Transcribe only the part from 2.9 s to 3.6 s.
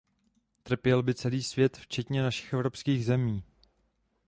zemí.